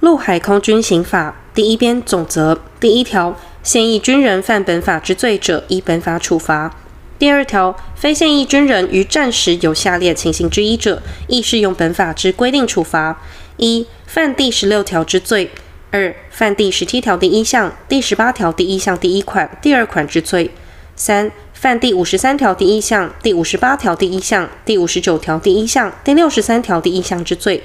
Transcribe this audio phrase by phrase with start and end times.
[0.00, 6.72] 陆海空军刑法第一编总则第一条，现役军人犯本法之罪者，依本法处罚。
[7.18, 13.20] 第二条，非现役军人于战时有下列情形之一者，亦适用本法之规定处罚：
[13.56, 15.48] 一、犯第十六条之罪；
[15.90, 20.48] 二、犯第十七条第一项、第十八条第一项第一款、第二款之罪；
[20.94, 27.60] 三、犯第五十三条第一项、第五十八条第一项、第五十九条第一项、第六十三条第一项之罪；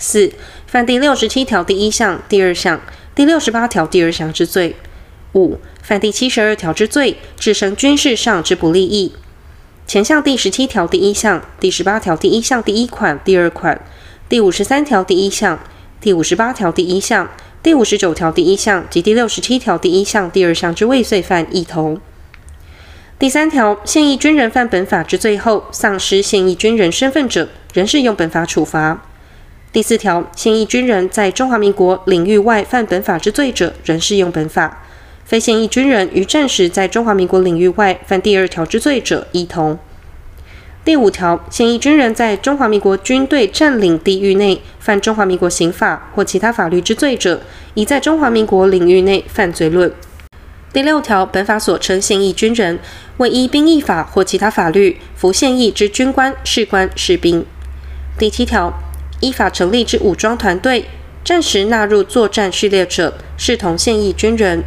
[0.00, 0.32] 四、
[0.66, 2.80] 犯第六十七条第一项、第二项、
[3.14, 4.72] 第六十八条第二项之罪；
[5.34, 9.12] 五、犯第七十二条之罪，致生军事上之不利益。
[9.86, 13.78] 前项第十七条第一项、第十八条第一项第一款、第二款、
[14.26, 15.60] 第五十三条第一项、
[16.00, 17.28] 第五十八条第一项、
[17.62, 22.00] 第五十九条第一项及第六十七条第一项第二项之未遂犯，亦同。
[23.18, 29.02] 第三条，现役军人犯本法之罪后，丧失现役军人身份者，仍适用本法处罚。
[29.72, 34.82] 第四条，现役军人在中华民国领域外犯本法之罪者，仍适用本法。
[35.24, 39.78] 非现役军人于战时在中华民国领域外犯第二条之罪者，亦同。
[40.84, 47.40] 第五条，现役军人在中华民国军队占领地域内犯中华民国刑法或其他法律之罪者，
[47.74, 49.92] 已在中华民国领域内犯罪论。
[50.72, 52.80] 第六条，本法所称现役军人，
[53.18, 57.46] 为依兵役法或其他法律服现役之军官、士官、士兵。
[58.18, 58.72] 第七条，
[59.20, 60.86] 依法成立之武装团队，
[61.24, 64.62] 暂时纳入作战序列者，视同现役军人。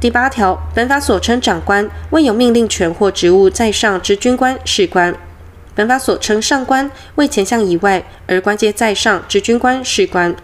[0.00, 5.14] 第八条，本法所称长官，为有命令权或职务在上之军官、士官。
[5.74, 10.34] 本法所称上官，为前项以外而官阶在上之军官、士官。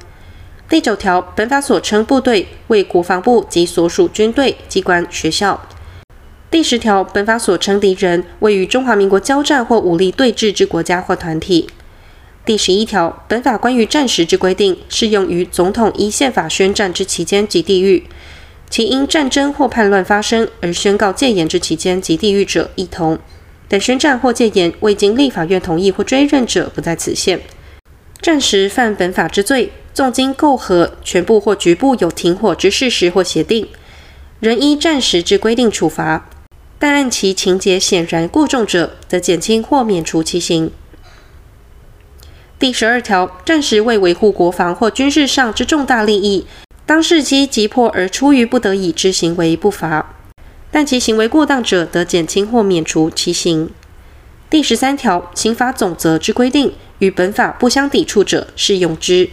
[0.68, 5.60] 第九条，本法所称部队为国防部及所属军队、机关、学校。
[6.50, 11.68] 第十条，本法所称敌人为与中华民国交战或武力对峙之国家或团体。
[12.46, 18.04] 第十一条，本法关于战时之规定，适用于总统依宪法宣战之期间及地域，
[18.70, 23.18] 其因战争或叛乱发生而宣告戒严之期间及地域者，亦同。
[23.68, 27.40] 但宣战或戒严未经立法院同意或追认者，不在此限。
[28.20, 33.68] 战时犯本法之罪，纵经媾和，全部或局部有停火之事实或协定，
[34.40, 36.28] 仍依战时之规定处罚，
[36.78, 40.72] 但按其情节显然过重者，则减轻或免除其刑。
[42.60, 46.46] 第十二条，战时为维护国防或军事上之重大利益，
[46.84, 50.04] 当事机急迫而出于不得已之行为，不罚；
[50.70, 53.70] 但其行为过当者，得减轻或免除其刑。
[54.50, 56.74] 第十三条，刑法总则之规定。
[56.98, 59.30] 与本法不相抵触者，适用之。